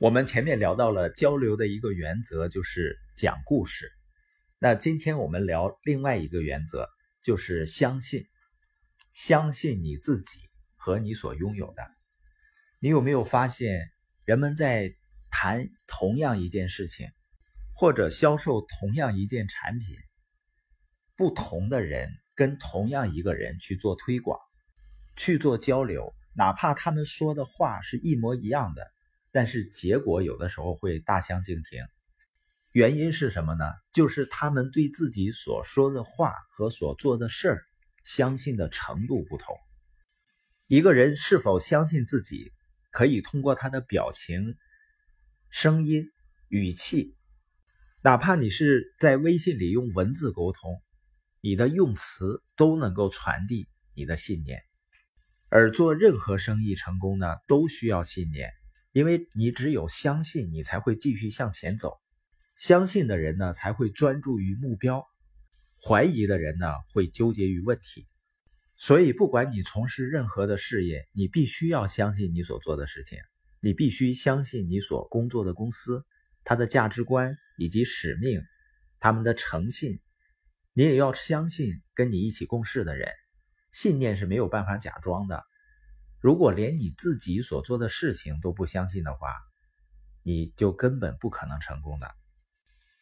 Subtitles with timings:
[0.00, 3.92] 我们前面聊到了交流的一个原则，就是讲故事。
[4.58, 6.88] 那今天我们聊另外一个原则，
[7.22, 8.26] 就是相信，
[9.12, 10.38] 相信你自己
[10.74, 11.82] 和你所拥有的。
[12.78, 13.90] 你有没有发现，
[14.24, 14.96] 人们在
[15.30, 17.06] 谈同样一件事情，
[17.74, 19.98] 或者销售同样一件产品，
[21.14, 24.40] 不同的人跟同样一个人去做推广、
[25.14, 28.90] 去做交流，哪怕他们说的话是一模一样的。
[29.32, 31.84] 但是结果有的时候会大相径庭，
[32.72, 33.64] 原因是什么呢？
[33.92, 37.64] 就是他们对自己所说的话和所做的事儿
[38.04, 39.56] 相信的程度不同。
[40.66, 42.52] 一个人是否相信自己，
[42.90, 44.56] 可以通过他的表情、
[45.48, 46.10] 声音、
[46.48, 47.16] 语气，
[48.02, 50.80] 哪怕你是在微信里用文字沟通，
[51.40, 54.62] 你的用词都能够传递你的信念。
[55.48, 58.52] 而做任何生意成功呢，都需要信念。
[58.92, 61.98] 因为你只有相信，你才会继续向前走。
[62.56, 65.02] 相信的人呢，才会专注于目标；
[65.80, 68.06] 怀疑的人呢，会纠结于问题。
[68.76, 73.18] 所以，不管你从事任何的事业，你必须要相信你所做的事情，
[73.60, 76.04] 你必须相信你所工作的公司，
[76.44, 78.42] 它的价值观以及使命，
[78.98, 80.00] 他们的诚信。
[80.72, 83.12] 你也要相信跟你一起共事的人，
[83.70, 85.44] 信念是没有办法假装的。
[86.20, 89.38] 如果连你自己所做的事情都不相信的话，
[90.22, 92.14] 你就根本不可能成功的。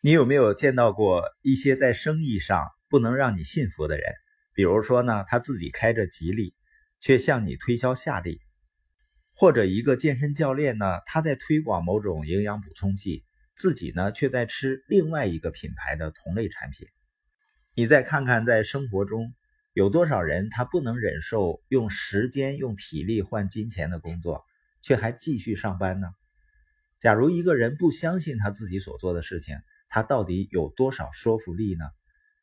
[0.00, 4.14] 你有没有见到过一些在生意上不能让你信服的人？
[4.54, 6.54] 比如说呢，他自己开着吉利，
[7.00, 8.38] 却向你推销夏利；
[9.34, 16.88] 或者一个健身教练呢，他在推广某种营养补充剂，自己呢却在吃另外一个品牌的同类产品。
[17.74, 19.34] 你再看看在生活中。
[19.72, 24.44] 有多少人他不能忍受用时间、用体力换金钱的工作，
[24.82, 26.08] 却还继续上班呢？
[26.98, 29.56] 假如一个人不相信他自己所做的事情，
[29.88, 31.86] 他到底有多少说服力呢？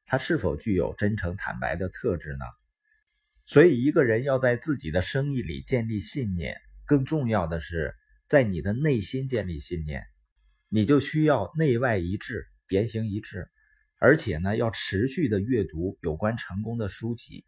[0.06, 2.46] 他是否具有真诚坦白的特质呢？
[3.46, 7.96] 所以，一个人要在自己的生意里建立信念，更重要的是
[8.28, 10.04] 在你的内心建立信念，
[10.68, 13.50] 你就需要内外一致、言行一致。
[14.02, 17.44] 而且呢，要持续的阅读有关成功的书籍，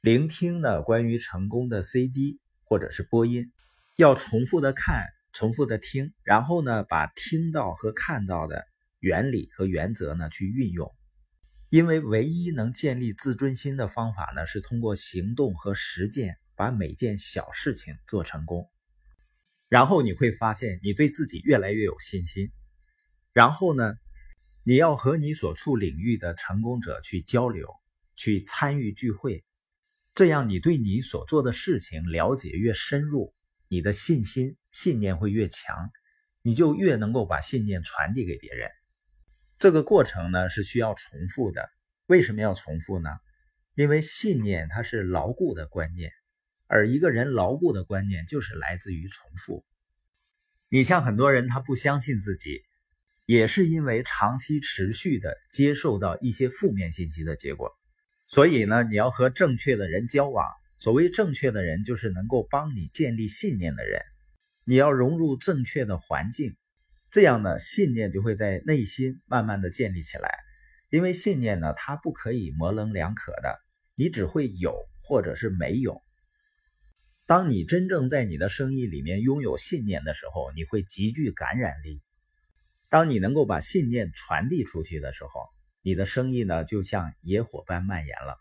[0.00, 3.52] 聆听呢关于成功的 CD 或者是播音，
[3.96, 8.64] 要重复的看，重复的听，然后呢把听到和看到的
[9.00, 10.94] 原理和原则呢去运用。
[11.68, 18.70] 因为唯一能建立自尊心的方法呢，是通过行动和实践，把每件小事情做成功。
[19.68, 22.52] 然后你会发现，你对自己越来越有信心。
[23.32, 23.96] 然后呢？
[24.64, 27.68] 你要和你所处领域的成功者去交流，
[28.14, 29.44] 去参与聚会，
[30.14, 33.34] 这样你对你所做的事情了解越深入，
[33.66, 35.90] 你的信心、信念会越强，
[36.42, 38.70] 你就越能够把信念传递给别人。
[39.58, 41.68] 这个过程呢是需要重复的。
[42.06, 43.10] 为什么要重复呢？
[43.74, 46.12] 因为信念它是牢固的观念，
[46.68, 49.64] 而一个人牢固的观念就是来自于重复。
[50.68, 52.62] 你像很多人，他不相信自己。
[53.26, 57.70] 也是因为长期持续的接受到一些负面信息的结果，
[58.26, 60.46] 所以呢，你要和正确的人交往。
[60.78, 64.02] 所谓正确的人，就是能够帮你建立信念的人。
[64.64, 66.56] 你要融入正确的环境，
[67.10, 70.28] 这样呢，信念就会在内心慢慢的建立起来。
[70.90, 73.60] 因为信念呢，它不可以模棱两可的，
[73.94, 76.02] 你只会有或者是没有。
[77.26, 82.02] 当你真正在你的生意里面拥有信念的时候，你会极具感染力。
[82.92, 85.48] 当你能够把信念传递出去的时候，
[85.80, 88.36] 你的生意呢就像野火般蔓延了。